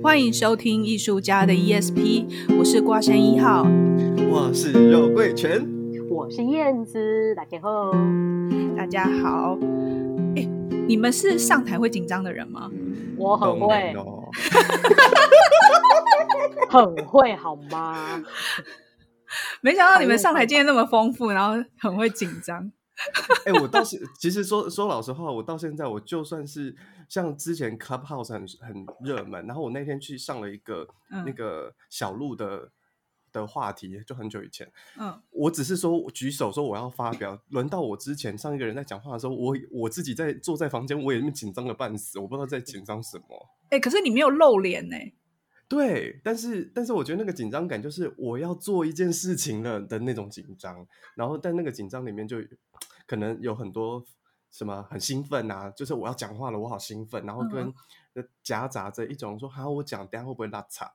[0.00, 2.24] 欢迎收听艺术家的 ESP，
[2.56, 3.66] 我是瓜山一号，
[4.30, 5.66] 我是肉桂泉，
[6.08, 7.90] 我是燕子，大家好，
[8.76, 9.58] 大家好。
[10.36, 10.48] 哎，
[10.86, 12.70] 你们是上台会紧张的人吗？
[13.16, 13.92] 我很会，
[16.70, 18.22] 很会好吗？
[19.62, 22.70] 没想到你们上台经验那么丰富，然后很会紧张。
[23.44, 26.74] 哎、欸，我倒是其实说说老实话，我到现在我就算是
[27.08, 32.70] 像之前 Clubhouse 很很热门，然后我那天去上了一个、嗯、那个小鹿的
[33.32, 34.70] 的话题，就很久以前。
[34.98, 43.48] 嗯，我只是说我举手说我要发表，轮到我之前上一个人在讲话的时候，我我自己在坐在房间，我也紧张的半死，我不知道在紧张什么。
[43.64, 45.14] 哎、欸，可是你没有露脸呢、欸。
[45.68, 52.36] 对，但是但是我觉得那个紧张感就是我要做一件事情了的那种紧张，然后但那个紧张里面就
[53.04, 54.04] 可能有很多
[54.48, 57.74] 什么很兴奋啊，就是我要讲话了，我好兴奋，然后跟
[58.44, 60.92] 夹杂着一种说，好，我讲，等下会不会拉差？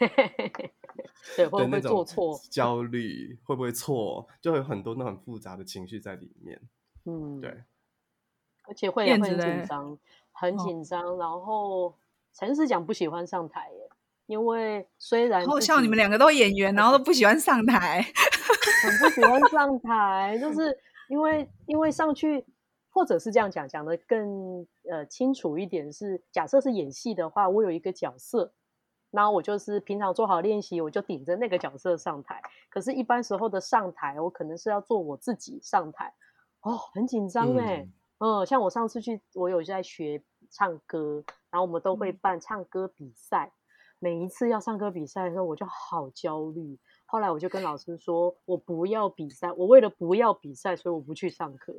[1.36, 2.40] 对， 会不会做错？
[2.50, 4.26] 焦虑会不会错？
[4.40, 6.58] 就会有很多那很复杂的情绪在里面。
[7.04, 7.64] 嗯，对，
[8.66, 9.98] 而且会很紧张，
[10.32, 11.94] 很紧张，哦、然后。
[12.32, 13.89] 陈思讲，不喜欢上台耶，
[14.30, 18.00] 因为虽然好像你们两个都演员，然后都不喜欢上台，
[18.84, 20.78] 很不喜欢上台，就是
[21.08, 22.46] 因为因为上去，
[22.90, 28.52] 或者是这样讲讲的更呃清楚一点是，假设是演戏的话，我有一个角色，
[29.10, 32.40] 然后我就是平常做好练习，我就顶着那个角色上台。
[32.68, 36.14] 可是，一般时候的上台，我可能是要做我自己上台，
[36.60, 37.78] 哦，很紧张哎，
[38.18, 40.22] 嗯，嗯，像我上次去，我有在学
[40.52, 41.24] 唱歌。
[41.50, 43.50] 然后我们都会办唱歌比赛，
[44.00, 46.76] 每一次要上课比赛的时候，我就好焦虑。
[47.06, 51.74] 后来我就跟老师说，我不要比赛，我为了不要比赛，所以我不去上课。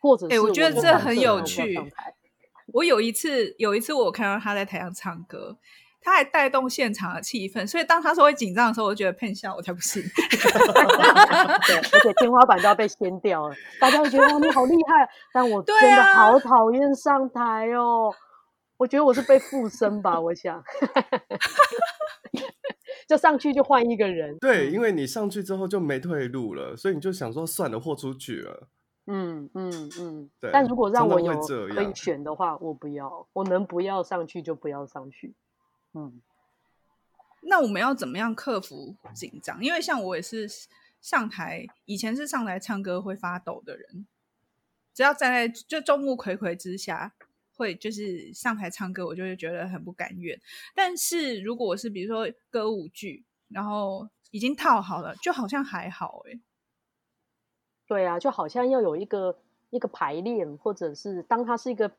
[0.00, 1.78] 或者是我，我觉得这很有趣。
[2.72, 5.56] 我有一次，有一次我看到他在台上唱歌，
[6.00, 10.02] 他还带动现场的气氛，所以当他说会紧张的时候，我就觉得骗笑，我才不信。
[11.66, 18.14] 对，而且天花板都要被掀掉了，大家会觉得哇，你好厉害，但我真的好讨厌上台哦。
[18.82, 20.60] 我觉得我是被附身吧，我想，
[23.06, 24.36] 就上去就换一个人。
[24.40, 28.68] 对，因为你上去之后就没退路了，所以你就想说算了，豁出去了。
[29.06, 30.50] 嗯嗯嗯，对。
[30.52, 35.34] 但如果让我有可以选的话，我不要，我能不要上去就不要上去。
[35.94, 36.20] 嗯，
[37.42, 39.62] 那我们要怎么样克服紧张？
[39.62, 40.48] 因为像我也是
[41.00, 44.08] 上台，以前是上台唱歌会发抖的人，
[44.92, 47.12] 只要站在就众目睽睽之下。
[47.56, 50.40] 会就是上台唱歌，我就会觉得很不甘愿。
[50.74, 56.40] 但是如果我是比如说歌舞剧，然后已经套好了，就好像还好哎。
[57.86, 59.38] 对啊，就好像要有一个
[59.70, 61.90] 一个排练，或者是当它是一个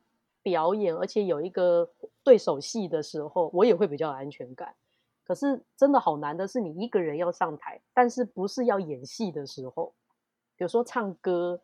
[0.42, 1.90] 表演，而且有一个
[2.24, 4.74] 对手戏的时候，我也会比较有安全感。
[5.24, 9.94] 可是真的好难的是，你一个人要上台，但是不是要演戏的时候，
[10.56, 11.62] 比如说唱歌。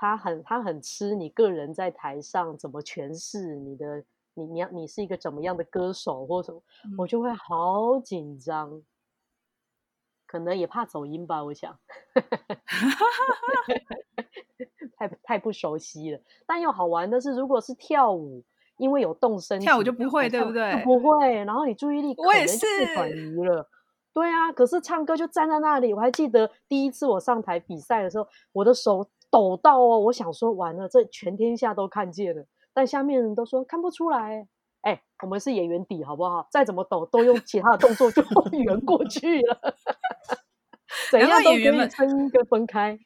[0.00, 4.04] 他很他很吃你个人在台上怎么诠释你的
[4.34, 8.80] 你你要你是一个怎么样的歌手或什么，嗯、我就会好紧张，
[10.24, 11.76] 可能也怕走音吧，我想，
[14.96, 16.20] 太太不熟悉了。
[16.46, 18.44] 但又好玩的是，如果是跳舞，
[18.76, 20.80] 因为有动身，跳舞就不会，对不对？
[20.84, 23.68] 不会，然后你注意力可能就转移了。
[24.12, 25.92] 对啊，可是唱歌就站在那里。
[25.92, 29.10] 我还记得第一次我上台比赛的时候，我的手。
[29.30, 29.98] 抖到哦！
[30.00, 34.48] 我想说完了，这全天下都看见了，但下面人都说看不出来。
[34.82, 36.46] 哎，我们是演员底，好不好？
[36.50, 38.22] 再怎么抖，都用其他的动作就
[38.52, 39.74] 圆 过去了。
[41.10, 42.98] 怎样演员们分一个分开？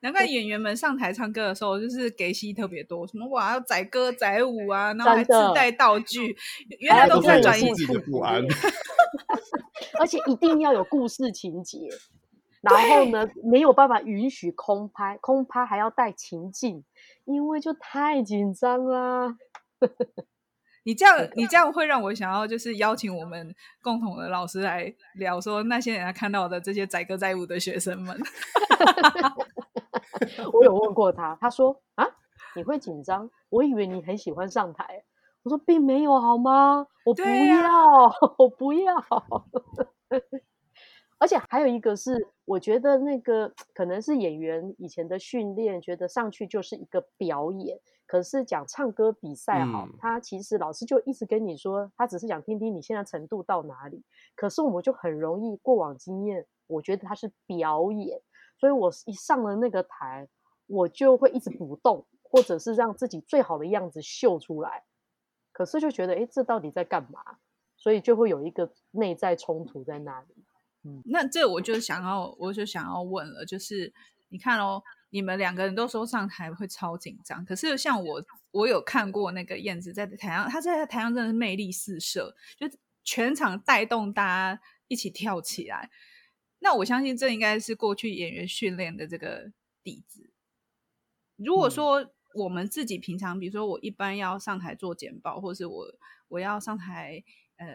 [0.00, 6.34] 难怪演员们上台唱歌的时候，就是给戏特别多，什么哇要载歌载舞啊，然后还自带道具，
[6.80, 8.42] 原来都在转移自己的不安，
[9.98, 11.78] 而且一定要有故事情节。
[12.60, 16.84] 然后呢，没有办法允许空拍，空拍还要带情境，
[17.24, 19.36] 因为就太紧张啦。
[20.84, 28.18] 你这样，你这样会让我想要，就是邀请我们共同的老师来聊，说那些人看到的这些载歌载舞的学生们。
[30.52, 32.06] 我有问过他，他说啊，
[32.54, 33.30] 你会紧张？
[33.50, 35.04] 我以为你很喜欢上台。
[35.42, 36.86] 我说并没有，好吗？
[37.04, 38.94] 我不要，啊、 我不要。
[41.20, 47.78] 而且还有一个是，我觉得那个可能是演员以前的训练，觉得上去就是一个表演。
[48.06, 54.02] 可是讲唱歌比赛哈，嗯、他其实老师就一直跟你说，他只是想听听你现在程度到哪里。
[54.34, 58.20] 可是我们就很容易过往经验，我觉得他是表演，
[58.58, 60.26] 所以我一上了那个台，
[60.66, 64.84] 我就会一直不动，或者是让自己最好的样子秀出来，
[65.52, 67.20] 可是就觉得，哎，这到底在干嘛？
[67.76, 70.34] 所以就会有一个内在冲突在那里。
[70.82, 73.92] 嗯，那这我就想要，我就想要问了，就是
[74.28, 82.66] 你看哦，你们两个人都说上台会超紧张，可是像我，我有看过那个燕子在台上，她在台上真的是魅力四射，就
[83.04, 85.90] 全场带动大家一起跳起来。
[86.60, 90.30] 那我相信这应该是过去演员训练的这个底子。
[91.36, 95.86] 如果说我们自己平常，比如说我一般要上台做简报，或是我
[96.28, 97.24] 我要上台
[97.56, 97.66] 呃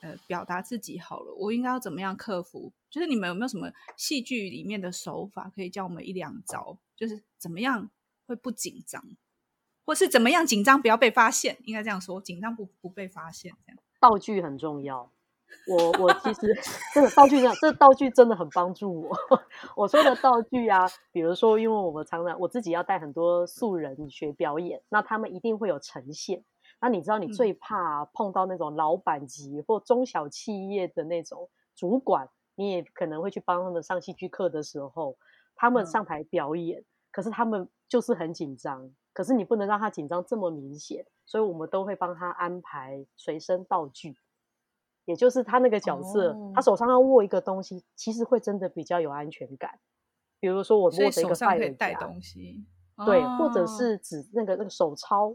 [0.00, 2.72] 呃表达自己好了，我应该要怎么样克服？
[2.90, 6.78] 就是你们有没有什么戏剧里面的手法可以教我们一两招？
[6.96, 7.90] 就是怎么样
[8.26, 9.02] 会不紧张，
[9.84, 11.56] 或是怎么样紧张不要被发现？
[11.64, 15.12] 应该这样说，紧张不不被发现，这样道具很重要。
[15.66, 16.56] 我我其实
[16.94, 19.18] 这个道具这这道具真的很帮助我。
[19.74, 26.44] 我说的道具啊，比如说，因为我们常常我自己要带很多素人学表演，那他们一定会有呈现。
[26.80, 35.16] 那你知道，你最怕碰到那种老板级或中小企业的那种主管，你也可能会去帮他们上戏剧课的时候，
[35.54, 44.16] 他们上台表演，可是他们就是很紧张，可是你不能让他紧张这么明显，所以我们都会帮他安排随身道具。
[45.06, 49.80] 也就是他那个角色，哦、他手上要握一个东西，其实会真的比较有安全感。
[50.38, 51.34] 比如说我握着一个
[51.76, 52.64] 带东西，
[53.04, 55.34] 对，哦、或者是指那个那个手抄，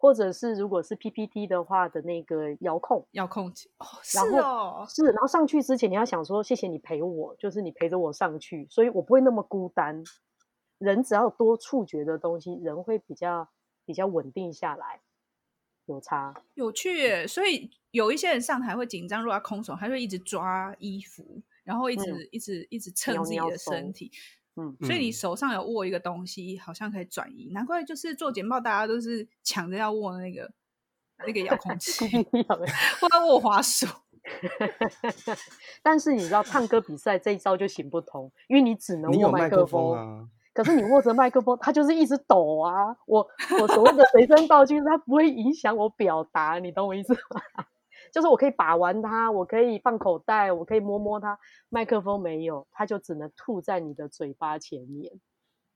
[0.00, 10.02] 或者是如果是 PPT 的话的那个遥控遥控器，哦然后，是哦，是，然后上去之前你要想说，谢谢你陪我，就是你陪着我上去，所以我不会那么孤单。
[10.78, 13.46] 人只要有多触觉的东西，人会比较
[13.84, 15.00] 比较稳定下来。
[15.84, 24.10] 有差，有趣耶，所以有一些人上台会紧张，如果他空手，他会一直抓衣服，然后一直、嗯、一直一直蹭自己的身体。
[24.60, 27.50] 嗯，所以你手上有握一个东西，好像可以转移。
[27.52, 30.50] 难怪就是做简报，大家都是抢着要握那个
[31.26, 32.06] 那个遥控器，
[33.00, 33.86] 或者握滑鼠。
[35.82, 40.28] 但是你知道，唱歌比赛这一招就行不通，因为你只能握麦克风啊。
[40.52, 42.94] 可是你握着麦克风，它就是一直抖啊！
[43.06, 43.26] 我
[43.60, 47.64] 我所谓的随身道具，它不会影响我表达，你懂我意思吗？
[48.12, 51.38] 就是我可以把玩它，我可以放口袋，我可以摸摸它。
[51.68, 55.12] 麦克风没有，它就只能吐在你的嘴巴前面，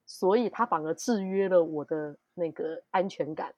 [0.06, 3.54] 所以它反而制约了我的那个安全感，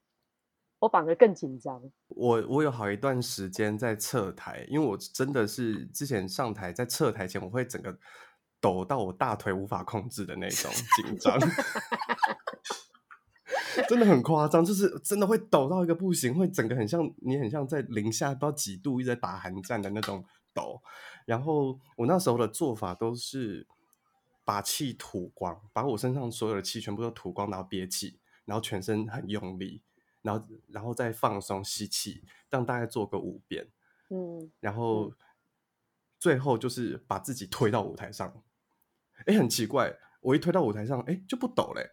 [0.78, 1.82] 我反而更紧张。
[2.08, 7.96] 我我有好一段时间在侧台，因为我真的是之前上台在侧台前，我会整个。
[8.58, 11.38] 抖到我大腿无法控制的那种紧张
[13.88, 20.82] 真的很夸张，就是真的会抖到一个不行，会整个很像你很像在零下不知道几度一直在打寒战的那种抖。
[21.24, 23.66] 然后我那时候的做法都是
[24.44, 29.82] 把气吐光，把我身上所有的气全部都吐光，然后憋气，然后全身很用力，
[30.22, 33.68] 然后然后再放松吸气，这样大概做个五遍。
[34.08, 35.12] 嗯，然后
[36.18, 38.42] 最后就是把自己推到舞台上。
[39.26, 41.90] 哎，很奇怪，我一推到舞台上，哎，就不抖嘞，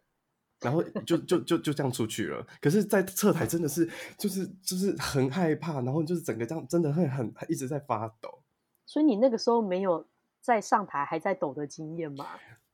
[0.64, 2.46] 然后就就就就这样出去了。
[2.62, 3.88] 可是，在侧台真的是，
[4.18, 8.42] 就是就是很害怕，然后就是整个这样，真的会很一直在发抖。
[8.86, 10.08] 所以你那个时候没有
[10.42, 12.26] 在上台还在抖的经验吗？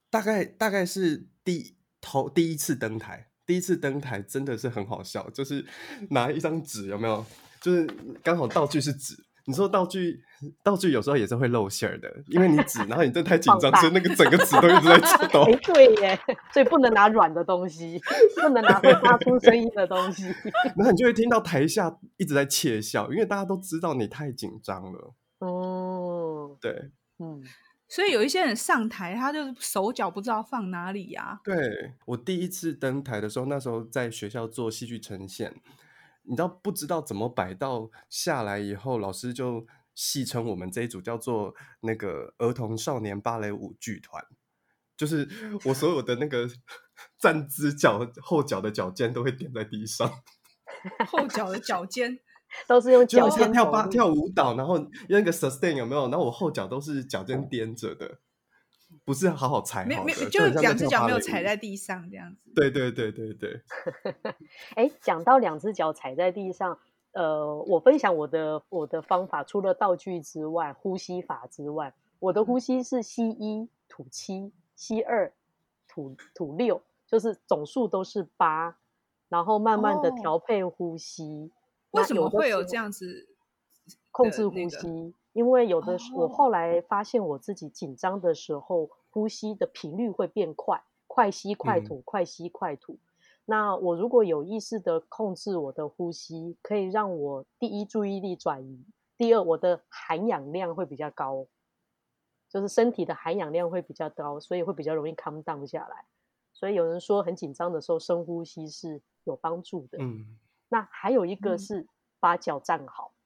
[0.10, 5.66] 大概大概是第头第一次登台，第一次登台真的是很好笑，就是
[6.12, 7.26] 拿一张纸，有没有？
[7.62, 7.86] 就是
[8.24, 9.22] 刚好道具是纸。
[9.50, 10.22] 你说道具，
[10.64, 15.42] 道具有时候也是会露馅儿的，因为你纸， 然后你这太紧张，所以那个整个纸都一直在 抖。
[15.42, 16.20] 哎，对耶，
[16.54, 18.00] 所以不能拿软的东西，
[18.40, 20.26] 不能拿会发出声音的东西。
[20.78, 25.16] 然后你就会听到台下一直在窃笑，因为大家都知道你太紧张了。
[25.40, 27.42] 哦，对，嗯，
[27.88, 31.40] 所以有一些人上台，他就手脚不知道放哪里呀、啊。
[31.44, 35.56] 对，我第一次登台的时候，那时候在学校做戏剧呈现。
[36.30, 44.24] 你知道不知道怎么摆到下来以后，老师就戏称我们这一组叫做那个儿童少年芭蕾舞剧团，
[44.96, 45.28] 就是
[45.66, 46.48] 我所有的那个
[47.18, 50.08] 站姿脚后脚的脚尖都会点在地上，
[51.10, 52.20] 后脚的脚尖
[52.68, 56.04] 都是用脚尖跳芭跳舞蹈，然后用那个 sustain 有没有？
[56.10, 58.20] 然后我后脚都是脚尖踮着的。
[59.06, 62.52] 不是好好踩好，没没就两只脚没有踩在地上这样子。
[62.56, 63.62] 对对对对对。
[64.76, 66.78] 哎， 讲到两只脚踩在地上，
[67.14, 75.32] 呃，我分享我的我的方法，除了道具之外，呼吸法之外，我的呼吸是吸一吐七，吸二
[75.88, 78.78] 吐吐六，就是总数都是八，
[79.30, 81.52] 然后慢慢的调配呼吸。
[81.92, 83.28] 为什么会有这样子
[84.12, 85.14] 控制呼吸？
[85.34, 93.00] 因为有的时候，我后来发现我自己紧张的时候，呼吸的频率会变快，快吸快吐，快吸快吐。
[93.46, 98.86] 那我如果有意识的控制我的呼吸，可以让我第一注意力转移，
[99.18, 101.48] 第二我的含氧量会比较高，
[102.48, 106.06] 就是身体的含氧量会比较高，所以会比较容易 calm down 下来。
[106.54, 109.98] 所以有人说很紧张的时候深呼吸是有帮助的。
[110.00, 111.88] 嗯，那还有一个是
[112.20, 113.19] 把脚站好，嗯、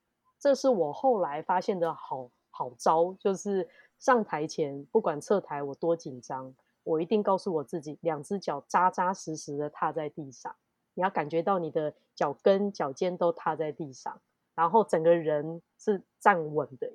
[0.43, 6.53] 这是我后来发现的好好招，就是上台前不管侧台我多紧张。
[6.83, 10.53] 我一定告诉我自己，两只脚扎扎实实的踏在地上。
[10.95, 14.19] 你要感觉到你的脚跟、脚尖都踏在地上，
[14.53, 16.91] 然后整个人是站稳的，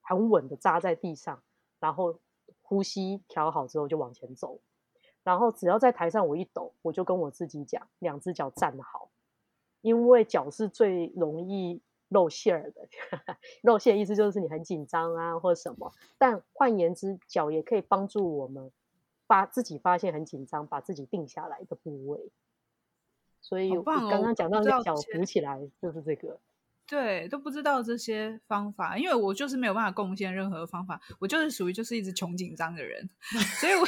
[0.00, 1.40] 很稳的扎在地上。
[1.78, 2.18] 然后
[2.62, 4.58] 呼吸调好之后就往前走。
[5.22, 9.08] 然后只要在台上我一抖，我就跟我自己讲，两只脚站好，
[9.82, 12.88] 因为脚是最容易露馅儿的。
[13.62, 15.92] 露馅意思就是你很紧张啊，或者什么。
[16.18, 18.70] 但换言之，脚也可以帮助我们。
[19.28, 22.30] 把自己发现很紧张，把自己定下来的部位，
[23.42, 26.40] 所以我刚刚讲到那脚浮起来就是这个，
[26.86, 33.06] 对，都不知道这些方法，因为我就是没有办法贡献任何方法，我就是属于就是一直穷紧张的人，
[33.60, 33.86] 所以我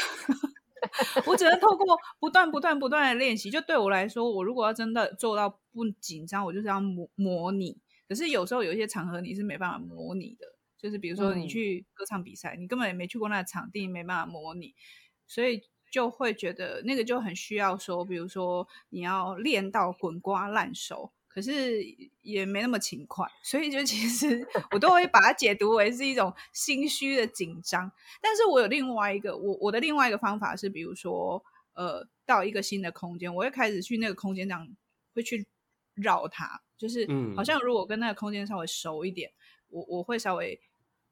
[1.33, 3.51] 我只能透过不断不断不断的练习。
[3.51, 7.79] 就对我来说，我如果要真的做到不紧张，我就是要模模拟。
[8.11, 10.45] 可是有时候有一些场合你是没办法模拟的，
[10.77, 14.75] 就是比如说你去歌唱比赛，嗯、你根本也没去过那个场地，没办法模拟。
[15.29, 15.63] 所以
[15.93, 21.85] 就会觉得那个就很需要说，比如说你要练到滚瓜烂熟，可是
[22.21, 27.93] 也没那么勤快，所以就其实 我都会把它解读为是一种心虚的紧张。
[28.21, 34.69] 但是我有另外一个，我我的另外一个方法是，比如说呃，到一个新的空间，我会开始去那个空间这样
[35.15, 35.47] 会去
[35.95, 37.07] 绕它，就是
[37.37, 39.31] 好像如果跟那个空间稍微熟一点，
[39.69, 40.59] 我我会稍微。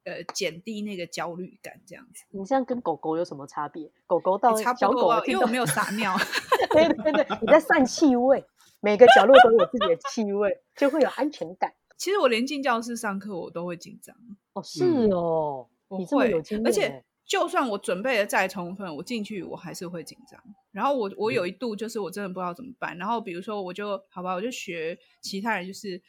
[0.05, 2.23] 呃，减低那个焦虑感，这样子。
[2.29, 3.91] 你这样跟狗狗有什么差别？
[4.07, 6.15] 狗狗到小狗，因为我没有撒尿。
[6.71, 8.43] 对对对，你在散气味，
[8.79, 11.73] 每个角落都有自己的气味，就会有安全感。
[11.97, 14.15] 其实我连进教室上课，我都会紧张。
[14.53, 16.65] 哦，是哦，嗯、你这么有经验。
[16.65, 20.43] 而且，就算我准备的再充分，我进去我还是会紧张。
[20.71, 22.97] 然后我我有一度就是我真的不知道怎么办。
[22.97, 26.01] 嗯、然后比如说，我就好吧，我就学其他人，就是。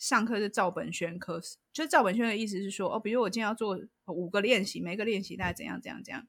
[0.00, 1.38] 上课是照本宣科，
[1.74, 6.26] 就是照本宣科的意思是说，哦，比如我今天要做五个练习，每个练习大概怎样怎样怎样，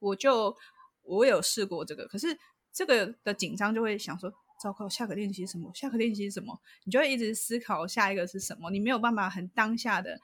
[0.00, 0.56] 我就
[1.02, 2.36] 我有试过这个，可是
[2.72, 5.70] 这个的紧张就会想说，糟糕，下个练习什么？
[5.72, 6.60] 下个练习什么？
[6.82, 10.18] 你就会一直思考下一个是什么，你没有办法很当下的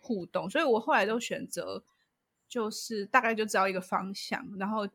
[0.00, 1.84] 互动，所以我后来都选择
[2.52, 4.86] 就是大概就知道一个方向，然后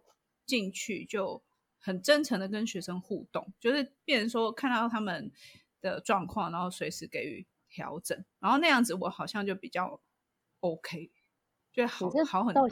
[0.45, 1.41] 进去就
[1.79, 5.31] 很真诚的跟学生互动，就是变成说看到他们。
[5.79, 10.01] 的状况，然后随时给予调整，然后那样子我好像就比较
[10.59, 11.11] OK，
[11.71, 12.67] 就好好很多。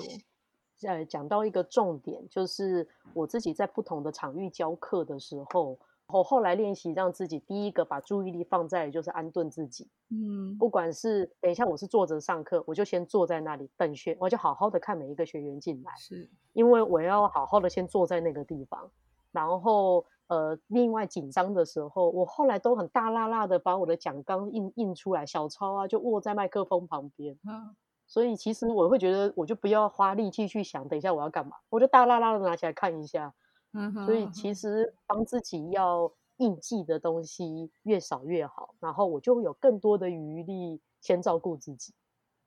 [0.81, 9.89] 呃，讲到一个重点，就是我自己在不同的场域教课的时候，我后来练习让自己第一个把注意力放在就是安顿自己。
[10.09, 18.89] 嗯，不管是等一下我是坐着上课，我就先坐在那里等学，我就好好的看每一个学员进来，是因为我要好好的先坐在那个地方，
[19.31, 20.05] 然后。
[20.27, 27.37] 呃，另外紧张的时候，我后来都很大辣辣的把我的讲纲印印出来，小抄啊就握在麦克风旁边。
[27.47, 27.75] 嗯，
[28.07, 33.35] 所以其实我会觉得，我就不要花力气去想，等一下我要干嘛，我就大剌剌的拿起来看一下。
[33.75, 41.93] 嗯哼，所以其实帮自己要应记的东西越少越好，然后我就会有更多的余力先照顾自己。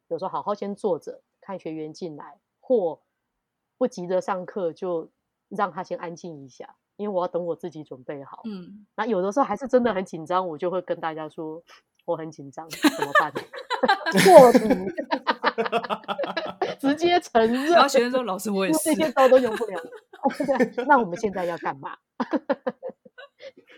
[0.08, 3.00] 有时候好好先坐着看学员进来，或
[3.76, 5.10] 不急着上课，就
[5.48, 6.76] 让他先安静一下。
[6.96, 11.62] 因为我要等我自己准备好，嗯，那有的时候还是真的很紧张，我就会跟大家说
[12.04, 13.32] 我很紧张，怎么办？
[14.24, 14.60] 破 题，
[16.80, 17.66] 直接承认。
[17.66, 19.80] 然后学生说：“老师，我也是。”这些招都用不了。
[20.86, 21.96] 那我们现在要干嘛？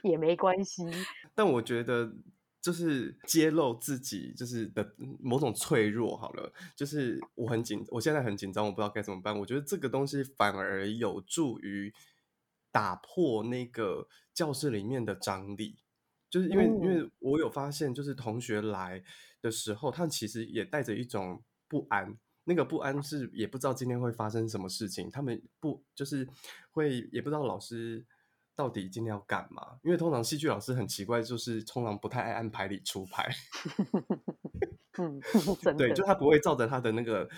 [0.02, 0.84] 也没关系。
[1.34, 2.12] 但我觉得，
[2.60, 6.16] 就是揭露自己，就是的某种脆弱。
[6.16, 9.38] 好了，就是我很紧，我现在很紧张，我不知道该怎么办。
[9.38, 11.92] 我觉得这个东西反而有助于。
[12.72, 15.76] 打破那个教室里面的张力，
[16.30, 19.02] 就是因为、嗯、因为我有发现，就是同学来
[19.42, 22.16] 的时候，他其实也带着一种不安。
[22.44, 26.28] 那个不安是也不知道今天会发生什么事情，他们不就是
[26.72, 28.04] 会也不知道老师
[28.54, 29.78] 到底今天要干嘛。
[29.82, 33.30] 因为通常戏剧老师很奇怪，就是通常不太爱按牌理出牌。
[34.98, 35.20] 嗯，
[35.78, 37.28] 对，就他不会照着他的那个，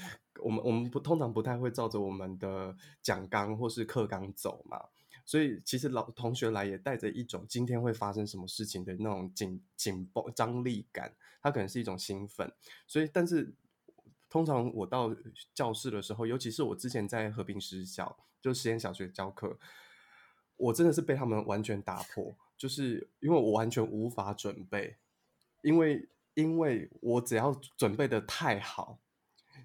[0.40, 4.80] 我们我们不通常不太会照着我们的讲纲或是课纲走嘛。
[5.24, 12.50] 所以其实老同学来也带着一种今天会发生什么事情的那种紧紧绷张力感，他可能是一种兴奋。
[12.88, 13.52] 所以，但是
[14.32, 15.14] 通常我到
[15.52, 19.58] 教室的时候，尤其是我之前在和平实小，就实验小学教课，
[20.56, 24.96] 我真的是被他们完全打破，就是因为我完全无法准备，
[25.60, 28.98] 因为因为我只要准备的太好。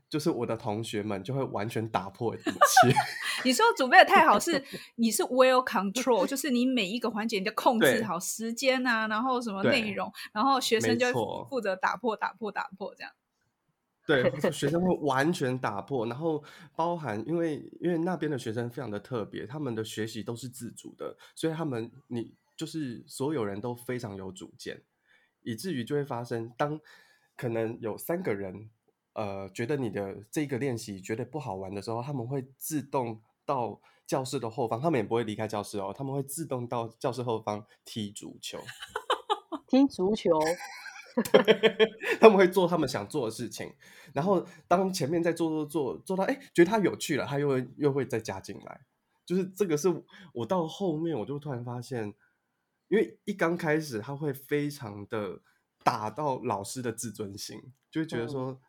[0.10, 2.94] 就是我的同学们就会完全打破一切。
[3.44, 4.62] 你说准备的太好，是
[4.96, 11.12] 你是 well control，就是你每一个环节你就控制好时间啊，然后什么内容，然后学生就
[11.50, 13.12] 负责打破、打破、打破这样。
[14.08, 16.42] 对， 学生会完全打破，然后
[16.76, 24.82] 包含因为因为那边的学生非常的特别，他们的学习都是自主的，所以他们你就是所有人都非常有主见，
[25.44, 26.80] 以至于就会发生当
[27.36, 28.70] 可能有三个人。
[29.14, 38.60] 呃，觉得你的这个练习觉得不好玩的时候，他们会自动到教室的后方，他们也不会离开教室哦，他们会自动到教室后方踢足球，
[39.66, 40.56] 踢足球，对，
[42.20, 43.74] 他们会做他们想做的事情，
[44.14, 48.82] 然后当前面在做做做做到哎，觉得他有趣了，他又会又会再加进来，
[49.26, 49.88] 就是这个是
[50.34, 52.14] 我到后面我就突然发现，
[52.88, 55.42] 因为一刚开始他会非常的
[55.84, 58.52] 打到老师的自尊心，就会觉得说。
[58.52, 58.60] 嗯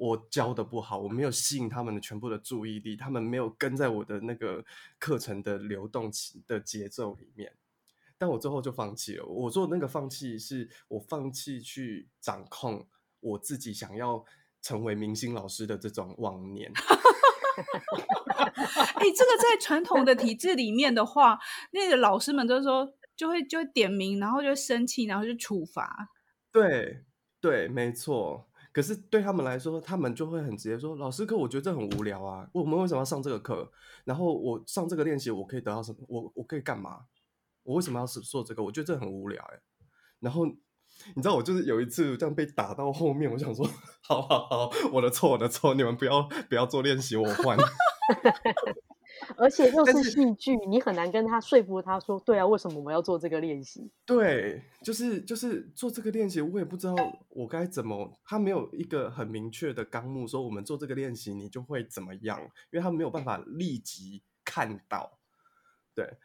[0.00, 4.64] 我教的不好，我没有吸引他们的全部的注意力，他们没有跟在我的那个
[4.98, 7.52] 课程的流动期的节奏里面，
[8.20, 9.24] 但我最后就放弃了。
[9.24, 12.86] 我做那个放弃，是我放弃去掌控
[13.20, 14.22] 我自己想要
[14.60, 16.70] 成为明星老师的这种妄念。
[16.74, 16.82] 哎、
[19.06, 21.38] 欸，这个在传统的体制里面的话，
[21.72, 26.10] 那个老师们都说就会就会点名，然后就生气，然后就处罚。
[26.52, 27.06] 对
[27.40, 28.50] 对，没错。
[28.70, 32.46] 可是对他们来说，他们就会很直接说：“老师，可我觉得这很无聊啊！
[32.52, 33.72] 我们为什么要上这个课？
[34.04, 35.98] 然后我上这个练习，我可以得到什么？
[36.06, 37.06] 我我可以干嘛？
[37.62, 38.62] 我为什么要做这个？
[38.62, 39.60] 我觉得这很无聊哎。
[40.20, 43.66] 然后你知道，我就是有一次这样被打到后面，我想说：
[44.02, 47.56] 好好好，我的错，我的错，你们不要不要做练习，我换。
[49.36, 53.90] ”而且又是戏剧，你很难跟他说服他说，对啊，为什么我们要做这个练习？
[54.06, 56.94] 对，就是就是做这个练习，我也不知道
[57.28, 65.18] 我该怎么，他没有一个很明确的纲目，说我们做这个练习你就会怎么样，因为他没有办法立即看到，
[65.94, 66.16] 对，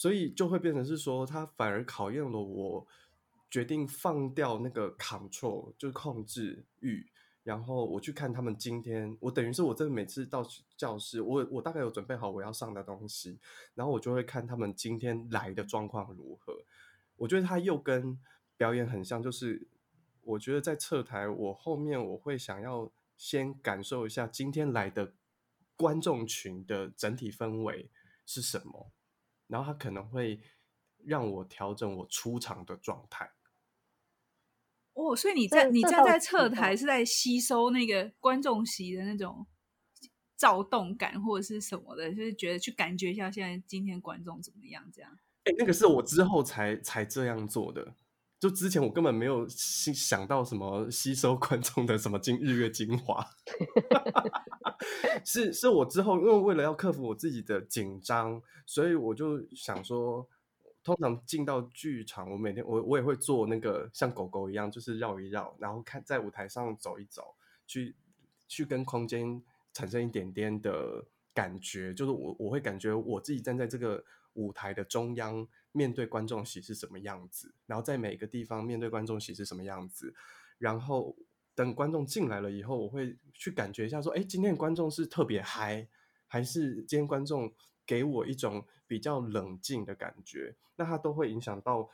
[0.00, 2.86] 所以就会变成是说，他反而考验了我
[3.50, 7.06] 决定放掉那个 control，就是控制欲。
[7.42, 10.42] 然后我去看他们今天，我等于是我真的每次到
[10.74, 13.38] 教室，我我大概有准备好我要上的东西，
[13.74, 16.64] 然后我就会看他们今天来的状况如何。
[17.16, 18.18] 我觉得他又跟
[18.56, 19.68] 表演很像，就是
[20.22, 25.12] 我觉得在侧台，我后面我会想要先感受一下今天来的
[25.76, 27.90] 观众群的整体氛围
[28.24, 28.90] 是什么，
[29.50, 30.40] 然后他可能会
[31.04, 33.32] 让我调整我出场的状态。
[34.94, 39.46] 哦，所以你站你站在侧台是在吸收那个观众席的那种
[40.36, 45.18] 躁动感或者是什么的，就是觉得去感觉一下现在今天观众怎么样这样。
[45.44, 47.94] 哎，那个是我之后才才这样做的，
[48.38, 53.26] 就之前我根本没有想到什么吸收观众的什么精日月精华，
[55.24, 60.28] 是是我之后因为为了要克服我自己的紧张，所以我就想说。
[60.82, 67.34] 通常进到剧场，我每天我我也会做那个像狗狗一样，就是绕一绕，然后看在舞台上走一走，
[67.66, 67.94] 去
[68.48, 69.42] 去跟空间
[69.74, 80.14] 产生一点点的感觉，就是我我会感觉我自己站在这个舞台的中央，面对观众席是什么样子，然后在每个地方面对观众席是什么样子，
[80.56, 81.14] 然后
[81.54, 85.88] 等观众进来了以后，我会去感觉一下说，哎，今天观众是特别嗨，
[86.26, 87.52] 还是今天观众
[87.86, 91.88] 给我一种比较冷静的感觉，那它都会影响到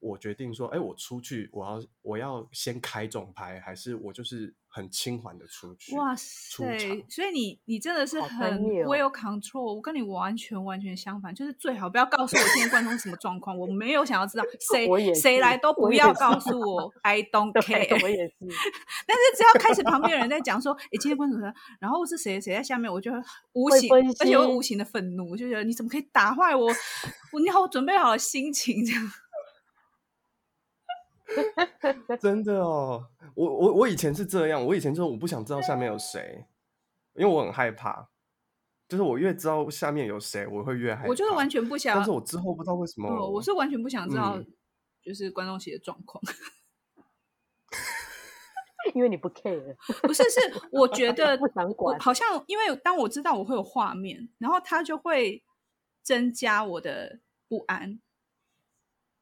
[0.00, 4.54] 我决定说，哎，我出去，我要我要先开重拍，还是我就是。
[4.72, 7.04] 很轻缓的出去，哇塞！
[7.08, 18.00] 所以你你真的是很 well control，我跟你完全完全相反，就是最好不要告诉我今天观众什么状况，我没有想要知道 谁谁来都不要告诉我， 我，I don't care。
[18.00, 18.34] 我也是，
[19.08, 23.10] 但是只要开始旁边人在讲说，哎，今天观众说，然后是谁谁在下面，我就
[23.54, 26.68] 无形而且会无形的愤怒，我就觉得你怎么可以打坏我，
[27.32, 29.02] 我你好，我准备好了心情这样。
[32.20, 36.46] 真的哦，我我我以前是这样，我以前就是我不想知道下面有谁，
[37.14, 38.08] 因为我很害怕，
[38.88, 41.08] 就是我越知道下面有谁，我会越害怕。
[41.08, 44.38] 我就是完全不想，但是我之后不知道为什么，哦、我是完全不想知道，
[45.02, 46.34] 就是观众席的状况，嗯、
[48.94, 50.40] 因为你不 care，不是是
[50.72, 55.42] 我觉得 不想管，好像因为当我知道我会有画面，然后他就会
[56.02, 58.00] 增加我的不安。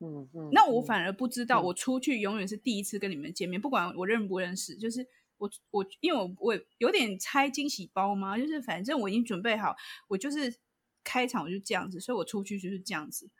[0.01, 5.07] 嗯嗯，那我反而不知道，我出去永远是第一次跟你们见面，嗯、不管我认不认识，就是
[5.39, 9.75] 我我因为我我有点拆惊喜包嘛，就是反正我已经准备好，
[10.09, 10.55] 我就是
[11.03, 13.31] 开场我就这样子，所以我出去就是这样子。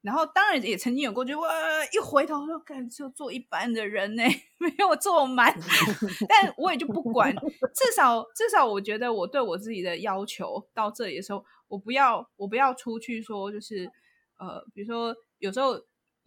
[0.00, 1.48] 然后当然也曾经有过，就哇
[1.92, 4.22] 一回头说，干就做一般的人呢，
[4.58, 5.52] 没有做满。
[6.28, 13.90] 但我也就不管，至少至少我觉得我对我自己的要求到这里的时候，我不要我不要出去说就是
[14.38, 15.74] 呃，比如说有时候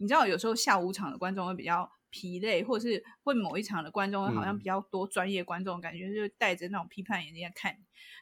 [0.02, 7.72] 你知道，有时候下午场的观众会比较疲累，或者是会某一场的观众好像比较多专业观众，感觉就是带着那种批判眼睛在看。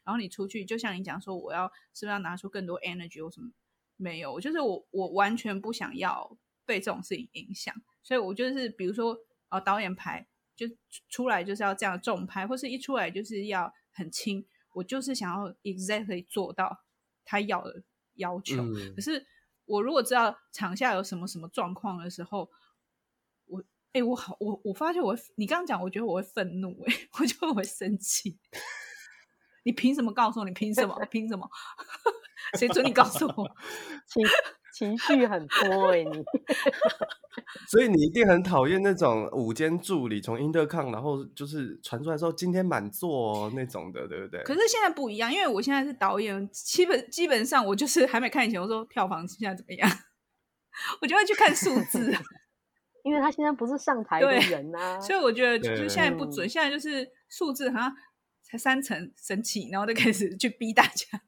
[0.04, 3.50] 然后你出去，就像你讲说，我要是不是要拿出更多 energy 或什么？
[3.96, 10.66] 没有，就是我我完全不想要被这种事情影响，所以我就是比如说，呃，导演牌就
[11.08, 16.84] 出来就是要这样重拍，或是一出来就是要很轻，我就是想要 exactly 做到
[17.24, 17.82] 他要的
[18.14, 18.62] 要求。
[18.62, 19.26] 嗯、可是
[19.70, 22.50] 我如果知道场下有什么什么状况的时候，
[23.46, 28.38] 我哎，我好，我我发现我你刚刚讲，我觉得我会愤怒，哎， 我就会生气。
[29.62, 30.44] 你凭什么告诉我？
[30.44, 30.98] 你凭什么？
[31.10, 31.48] 凭什么？
[32.58, 33.56] 谁准你告诉我？
[34.74, 36.24] 情绪很多哎、欸，你。
[37.68, 44.42] 所以你一定很讨厌那种午间助理从 intercom 然后就是传出来说今天满座那种的，对不对？
[44.42, 49.88] 可是现在不一样，因为我现在是导演，基本基本上我就是还没看以前，我说票房现在怎么样，
[51.00, 52.12] 我就会去看数字，
[53.04, 57.92] 因为他现在不是上台的人啊，所以我觉得就是现在不准，现在就是数字好像
[58.42, 61.22] 才三成神奇，然后就开始去逼大家。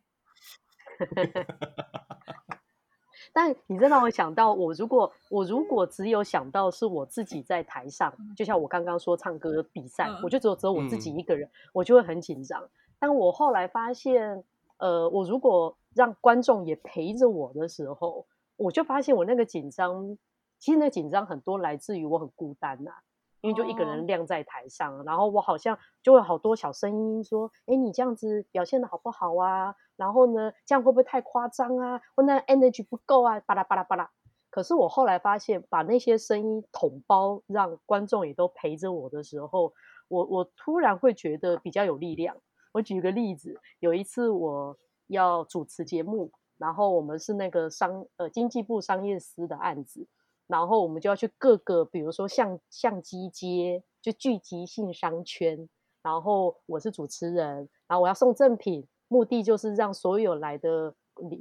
[3.32, 12.62] 但你这让我想到，我如果我如果只有想到是我自己在台上，就像我刚刚说唱歌比赛，我就只有只有我自己一个人，我就会很紧张。
[12.98, 14.44] 但我后来发现，
[14.76, 20.16] 呃，我如果让观众也陪着我的时候，我就发现我那个紧张，
[20.58, 23.02] 其实那紧张很多来自于我很孤单呐、啊。
[23.42, 25.06] 因为就一个人晾在台上，oh.
[25.06, 29.74] 然后我好像就会好多小声音说：“哎，你这样子表现的好不好啊？
[29.96, 32.00] 然后呢，这样会不会太夸张啊？
[32.14, 33.40] 或那 energy 不够啊？
[33.40, 34.08] 巴拉巴拉巴拉。”
[34.48, 39.72] 可是我后来发现，把那些声音统包，让观众也都陪着我的时候，
[40.08, 42.36] 我我突然会觉得比较有力量。
[42.72, 44.78] 我举个例子，有一次我
[45.08, 50.06] 要主持节目，然后我们是那个商呃经济部商业司的案子。
[50.52, 55.66] 然后我们就要去各个，比如说相相机街，就聚集性商圈。
[56.02, 60.94] 然后我是主持人，然后我要送赠品，目的就是让所有来的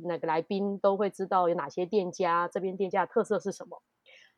[0.06, 3.84] 那个来宾都会知道有哪些店家，这边店家的特色是什么。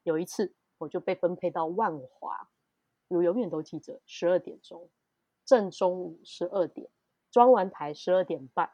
[0.02, 2.50] 有一次我就被分配到万华，
[3.10, 4.90] 我永远都记着，十二点钟，
[5.46, 6.90] 正中午十二点，
[7.32, 8.72] 装完台十二点半，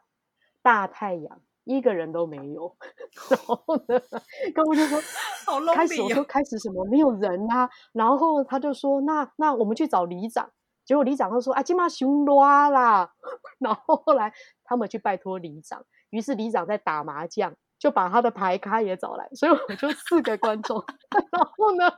[0.62, 1.42] 大太阳。
[1.64, 2.74] 一个人都没有，
[3.30, 4.00] 然后呢，
[4.54, 4.98] 客户就说
[5.46, 6.84] ：“好 lonely 啊。”开始我说：“开始什么？
[6.86, 10.50] 没有人啊。”然后他就说：“那那我们去找里长。”
[10.84, 13.12] 结果里长他说：“啊，今嘛熊拉啦。
[13.60, 14.32] ”然后后来
[14.64, 20.82] 他们去拜托里长，于是里长在打麻将，就把他的牌咖也找来，所以我就四个观众。
[21.30, 21.92] 然后呢，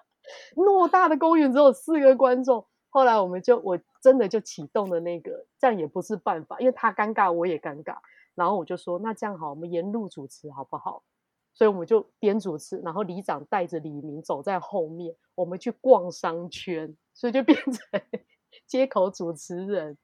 [0.57, 2.67] 偌大的公园只有四个观众。
[2.91, 7.97] 后来我们就我真的就启动了那个，这样也不是办法，因为他尴尬，我也尴尬。
[8.35, 11.03] 然后我就说，那这样好，我们沿路主持好不好？
[11.55, 18.03] 所以我们就边主持，然后里长带着李明走在后面，我们去逛商圈，所以就变成
[18.67, 19.99] 街口主持人。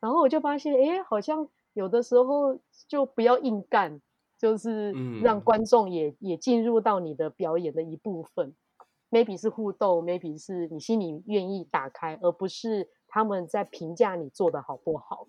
[0.00, 4.00] 然后我就发现，哎，好像有的时候就不要硬干，
[4.38, 8.54] 就是让观众也、嗯、也进入到你的表演的一部分。
[9.10, 15.28] Maybe 是互动，Maybe 是你心里愿意打开，而不是他们在评价你做的好不好。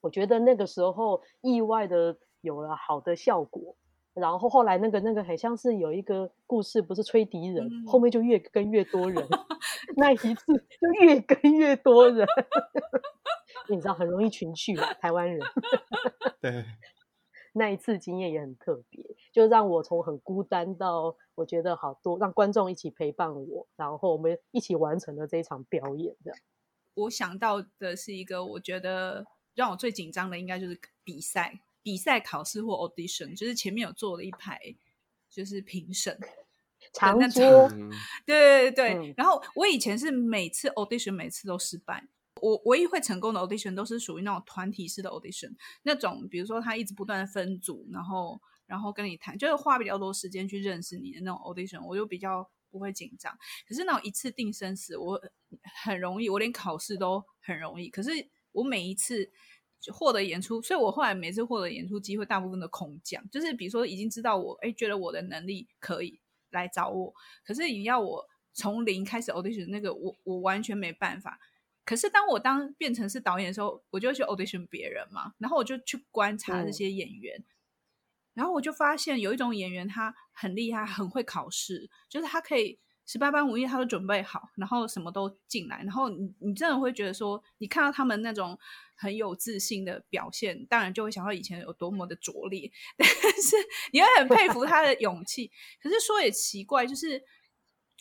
[0.00, 3.76] 我觉得那个时候意外的有了好的效果，
[4.14, 9.26] 然后后来那个那个很像是有一个故事，不是吹笛人，嗯、后面就越跟越多人，
[9.96, 12.26] 那一次就越跟越多人，
[13.68, 15.40] 你知道很容易群聚嘛，台湾人。
[16.40, 16.64] 对，
[17.54, 26.14] 那一次经验也很特别，就让我从很孤单到我觉得好多，让观众一起陪伴我，然后我们一起完成了这一场表演。
[26.22, 26.38] 这样，
[26.94, 29.26] 我想到的是一个，我觉得。
[29.54, 34.58] 让我最紧张的应该就是比赛、比赛考试或 audition，就是前面有坐了一排，
[35.28, 36.18] 就是评审，
[36.92, 37.68] 长桌，
[38.24, 38.94] 对对对。
[38.94, 42.06] 嗯、然后我以前是每次 audition 每次都失败，
[42.40, 53.36] 我唯一会成功的 audition 都是属于那种团体式的 audition，那种比如说他一直不断的分组，然后然后跟你谈，就是花比较多时间去认识你的那种 audition，我就比较不会紧张。
[53.68, 55.20] 可是那种一次定生死，我
[55.84, 57.88] 很容易，我连考试都很容易。
[57.90, 58.10] 可是
[58.52, 59.32] 我每一次就
[59.90, 67.14] 获得演出，所以我后来每次获得演出机会，大部分都空降，就是比如说已经知道我哎，觉得我的能力可以来找我，
[67.44, 71.40] 可是你要我从零开始 audition 那个，我我完全没办法。
[71.84, 77.42] 可是当我当变成是导演的时候，我就去 audition 别人嘛，然后我就去观察这些演员，
[78.34, 88.58] 然后我就发现有一种演员，他很厉害，很会考试，就是他可以十八般武艺他都准备好，然后什么都进来，然后你你真的会觉得说，你看到他们那种
[88.94, 93.56] 很有自信的表现，当然就会想到以前有多么的拙劣， 但是
[93.92, 95.50] 你会很佩服他的勇气。
[95.82, 97.22] 可是说也奇怪，就是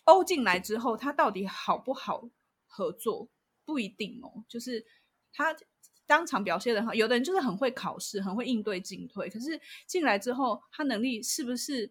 [0.05, 2.29] 欧进来之后，他到底好不好
[2.67, 3.29] 合作
[3.65, 4.85] 不一定哦，就是
[5.33, 5.55] 他。
[6.07, 9.29] 当场表现的很好，有的人就是很会考试，很会应对进退。
[9.29, 11.89] 可是进来之后，他能力是不是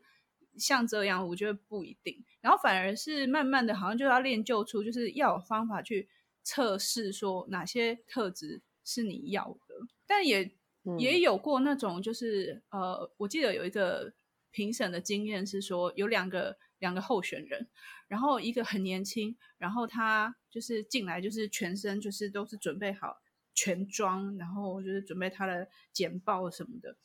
[0.61, 1.27] 像这样？
[1.27, 2.25] 我觉得不一定。
[2.41, 6.09] 然后反而是慢慢的，好像就要练就出，就是要有方法去
[6.45, 9.75] 测试，说哪些特质是你要的。
[10.07, 10.53] 但也、
[10.85, 14.13] 嗯、也有过那种，就是呃，我记得有一个
[14.51, 17.67] 评审的经验是说，有两个两个候选人，
[18.07, 23.21] 然后一个很年轻，然后他就是进来就是全身就是都是准备好。
[23.53, 26.97] 全装，然后就是准备他的简报什么的，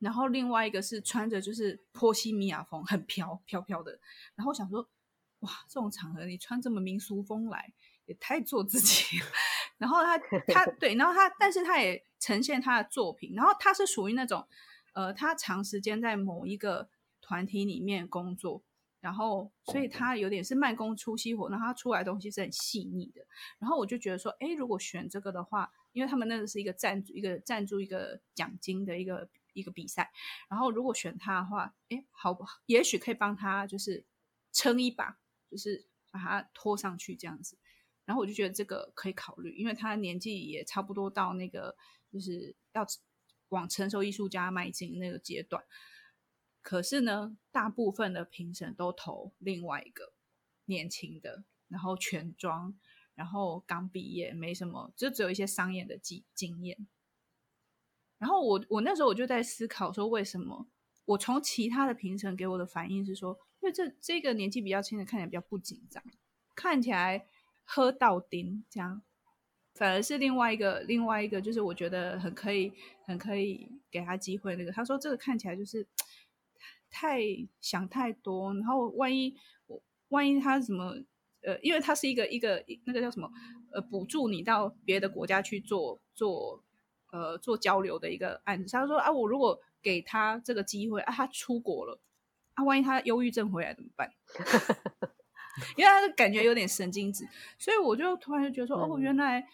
[0.00, 4.00] 然后另外一个是穿着就是波西米亚风，很飘飘飘的。
[4.34, 4.88] 然后我想说，
[5.40, 7.72] 哇，这种场合你穿这么民俗风来，
[8.06, 9.26] 也太做自己了。
[9.78, 13.34] 然后他他 对，然后他，但是他也呈现他的作品。
[13.34, 14.46] 然后他是属于那种，
[14.94, 16.88] 呃，他长时间在某一个
[17.20, 18.62] 团体里面工作。
[19.00, 23.22] 然后，所以他有点是慢工出细活，然后他出来的东西是很细腻的。
[23.58, 30.10] 然后我就觉得说，哎，如果选这个的话，因为他们那个是一个赞助、一个赞助、一个奖金的一个一个比赛。
[30.48, 32.60] 然后如果选他的话，哎，好不好？
[32.66, 34.04] 也许可以帮他就是
[34.52, 35.18] 撑一把，
[35.50, 37.58] 就是把他拖上去这样子。
[38.04, 41.76] 然后我就觉得这个可以考虑，因为他年纪也差不多到那个
[42.10, 42.84] 就是要
[43.50, 45.64] 往成熟艺术家迈进那个阶段。
[46.62, 50.12] 可是呢，大部分的评审都投另外一个
[50.64, 52.78] 年轻的，然后全装，
[53.14, 56.86] 然后刚毕业，没什么，就只有一些商业的经经验。
[58.20, 60.68] 然后我我那时候我就在思考说，为什么
[61.06, 66.00] 我从其他的评审给我的反应是说，因为这这个年纪比较轻的看起来比较不紧张，
[66.54, 67.26] 看起来
[67.64, 69.02] 喝到顶这样，
[69.74, 72.72] 反而是另外一个另外一个就是我觉得很可以
[73.06, 75.84] 很可以给他机会那个，他说这个看起来就是。
[76.92, 77.20] 太
[77.60, 79.32] 想太多，然后万一
[79.68, 80.92] 我万一他什么
[81.40, 83.30] 呃，因为他是一个一个那个叫什么
[83.70, 86.64] 呃，补助你到别的国家去做做
[87.10, 88.70] 呃做交流的一个案子。
[88.72, 92.00] 他说啊，我如果给他这个机会啊，他出国了
[92.54, 94.12] 啊，万一他忧郁症回来怎么办？
[95.76, 99.46] 因为他的感觉有点神经质，所以我就突然就觉得说，哦，原来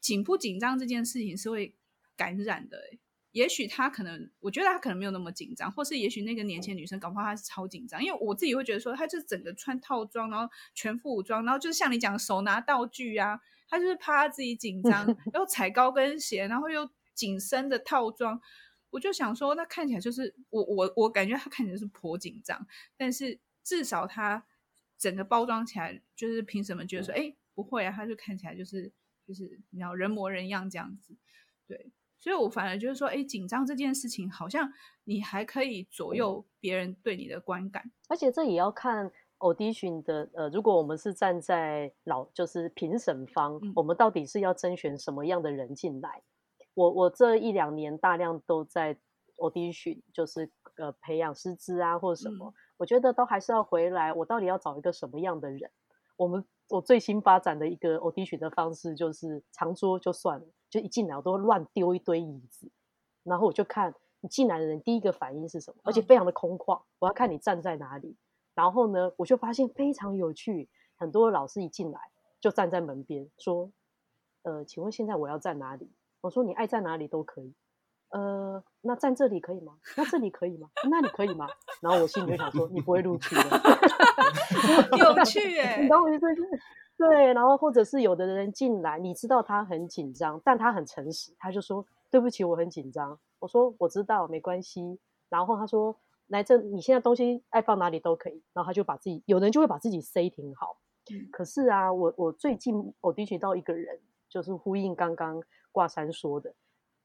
[0.00, 1.74] 紧不紧张这件事情是会
[2.16, 2.98] 感染的欸。
[3.32, 18.40] 也许他可能，我觉得他可能没有那么紧张，或是也许那个年轻女生搞不好她是超紧张，因为我自己会觉得说，她就是整个穿套装，然后全副武装，然后就是像你讲的手拿道具啊，她就是怕她自己紧张， 又踩高跟鞋，然后又紧身的套装，
[18.90, 24.46] 我就想说，那看起来就是我我我感觉他看起来是颇紧张，但是至少他
[24.98, 28.92] 整个包装起来，就是凭什么觉得说，哎，不会啊，他就看起来就是
[29.26, 31.16] 就是你要人模人样这样子，
[31.66, 31.92] 对。
[32.18, 34.72] 所以，我反而就是说，哎，紧张这件事情，好像
[35.04, 37.92] 你还可以左右别人对你的观感。
[38.08, 46.22] 而且，这也要看 audition 的，呃，如果我们是站在老，就是评审方，嗯，我们到底是要甄选什么样的人进来？
[46.74, 48.96] 我我这一两年大量都在
[49.38, 55.70] audition，就是呃培养师资啊，或者什么，嗯，我觉得都还是要回来，我到底要找一个什么样的人？
[56.16, 56.44] 我们。
[56.68, 62.68] 我最新发展的一个 audition 的方式就是长桌就算了，就一进来我都乱丢一堆椅子，
[63.22, 68.16] 然后我就看你进来的人第一个反应是什么，而且非常的空旷，我要看你站在哪里。
[68.56, 72.00] 然后呢，我就发现非常有趣，很多老师一进来
[72.40, 73.70] 就站在门边说
[74.42, 75.92] ：“呃，请问现在我要站哪里？”
[76.22, 77.54] 我说：“你爱站哪里都可以。”
[78.10, 79.74] 呃，那站这里可以吗？
[79.96, 80.70] 那这里可以吗？
[80.88, 81.46] 那里可以吗？
[81.82, 83.42] 然后我心里就想说：“你不会录取的。
[84.96, 86.24] ”有趣哎，你懂我意思？
[86.96, 95.94] 对，然后或者是有的人进来，你知道他很紧张，但他很诚实，他就说：“对不起，我很紧张。”我说：“我知道，没关系。”然后他说
[96.28, 100.78] ：“来这，你现在东西爱放哪里都可以。”然后他就把自己，有人就会把自己塞挺好。
[101.12, 106.54] 嗯、可是啊，我我最近我提取到一个人，就是呼应刚刚挂山说的。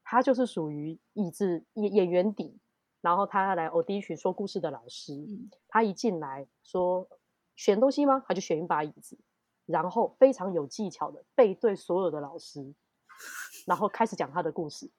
[0.04, 2.58] 他就是属于意志演演员底，
[3.00, 5.12] 然后他来 audition 说故事的老师。
[5.68, 7.08] 他一进来说
[7.54, 8.24] 选东西吗？
[8.26, 9.16] 他就选一把椅子，
[9.64, 12.74] 然后非常有技巧的背对所有的老师，
[13.66, 14.90] 然后开始讲他的故事。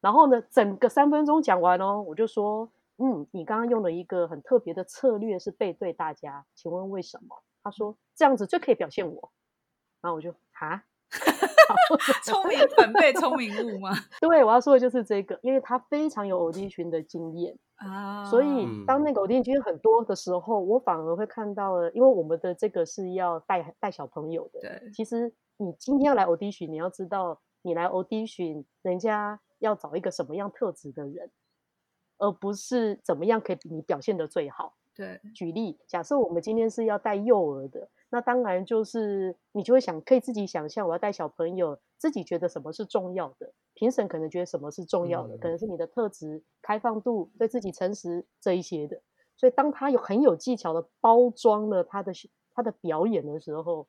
[0.00, 7.42] 然后呢，整个三分钟讲完哦，我就说，嗯，你刚刚用了一个很特别的策略是背对大家，请问为什么？
[7.62, 9.32] 他说这样子最可以表现我。
[10.00, 10.84] 然后我就啊，
[12.24, 13.90] 聪明反被聪明误吗？
[14.20, 24.60] 对，我要说的就是这个，因为他非常有 audition 的经验啊，所以当那个 audition 很多的时候，我反而会看到了，因为我们的这个是要带带小朋友的。
[24.60, 31.28] 对，其实你今天要来 audition，你要知道你来 audition，人家要找一个什么样特质的人，
[32.18, 34.74] 而不是怎么样可以比你表现的最好。
[34.94, 37.88] 对，举例，假设我们今天是要带幼儿的。
[38.10, 49.00] 那当然就是你就会想，可以自己想象，我要带小朋友，自己觉得什么是重要的，评审可能觉得什么是重要的，可能是你的特质、开放度、对自己诚实这一些的。
[49.36, 52.12] 所以当他有很有技巧的包装了他的
[52.54, 53.86] 他的表演的时候，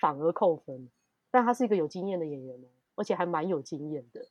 [0.00, 0.90] 反而扣分。
[1.30, 2.58] 但他是一个有经验的演员，
[2.96, 4.26] 而且还蛮有经验的。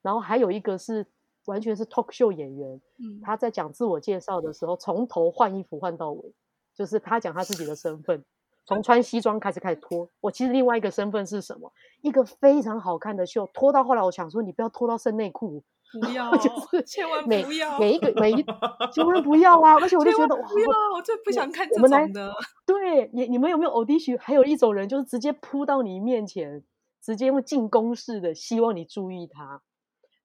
[0.00, 1.04] 然后还有一个是
[1.46, 2.80] 完全是 talk show 演员，
[3.22, 6.32] 他在讲自我介绍的时候，从头换衣服换到尾。
[6.74, 8.24] 就是他讲他自己的身份，
[8.64, 10.08] 从穿西装开始开始脱。
[10.22, 11.70] 我其实另外一个身份是什么？
[12.00, 15.62] 一个非常好看的秀，脱到后来，我想说你不要脱到剩内裤，
[16.00, 18.42] 不要，就是千万不要，每一个每一
[18.90, 19.74] 千万不要啊！
[19.82, 22.32] 而且我就觉得不要，我最不想看这种的。
[22.64, 24.18] 对，你你们有没有 audition？
[24.18, 26.64] 还有一种人就是直接扑到你面前，
[27.02, 29.60] 直接用进攻式的，希望你注意他。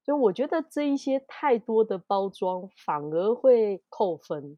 [0.07, 4.57] 所以我觉得这一些太多的包装反而会扣分。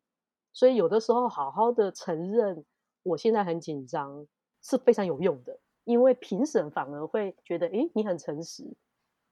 [0.54, 2.64] 所以有的时候，好好的承认
[3.02, 4.28] 我现在很紧张
[4.62, 8.64] 是非常有用的，因为评审反而会觉得，诶，你很诚实，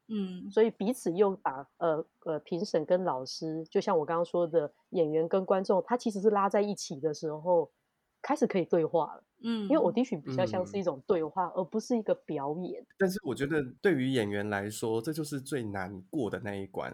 [0.08, 7.71] 嗯，所以彼此又把呃呃评审跟老师，就像我刚刚说的，演员跟观众，他其实是拉在一起的时候，
[8.23, 12.86] 开始可以对话了，嗯，因为 audition 比较像是一种对话，嗯，而不是一个表演。
[12.97, 16.93] 但是我觉得对于演员来说，这就是最难过的那一关。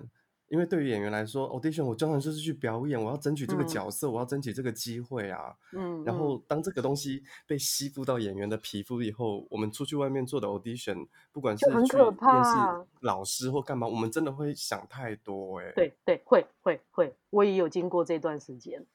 [0.49, 5.51] 因为对于演员来说，audition 我当然就是去表演，我要争取这个角色，嗯、我要争取这个机会啊。
[5.71, 11.97] 嗯，然后当这个东西被吸附到演员的皮肤以后，我们出去外面做的 audition，不管是去面试
[12.99, 15.71] 老师或干嘛，我们真的会想太多哎、欸。
[15.73, 18.85] 对对，会会会，我也有经过这段时间，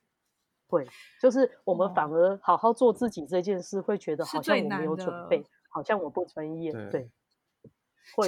[0.69, 0.87] 会
[1.21, 6.71] 就是我们反而好好做自己这件事，会觉得好像我没有准备，好像我不专业。
[6.71, 7.11] 对，对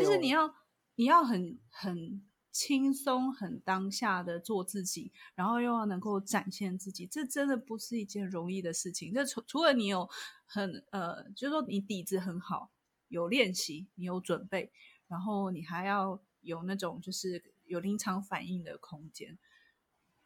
[0.01, 0.53] 其实你要
[0.97, 2.27] 你要很很。
[2.53, 9.15] 轻松很当下的做自己，然后又要能够展现自己，这真的不是一件容易的事情。
[9.15, 10.11] 这除除了你有
[10.47, 12.73] 很呃，就是说你底子很好，
[13.07, 14.73] 有练习，你有准备，
[15.07, 19.39] 然后你还要有那种就是有临场反应的空间。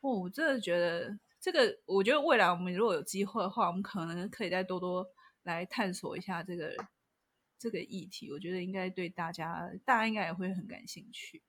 [0.00, 5.06] 哦，我真的觉得这个，我觉得未来我们如果有机会的话，我们可能可以再多多
[5.42, 6.74] 来探索一下这个
[7.58, 8.32] 这个议题。
[8.32, 11.42] 我觉得应该对大家，大家应该也会很感兴趣。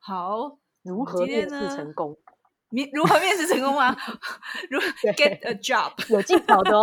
[0.00, 2.18] 好，如何面试成功？
[2.70, 3.96] 面如何面试成功吗？
[4.70, 5.92] 如何 get a job？
[6.12, 6.82] 有技巧的哦。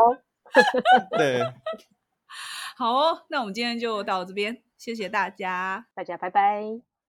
[1.18, 1.42] 对，
[2.78, 6.95] 好哦，那我们今天就到这边，谢谢大家，大家拜拜。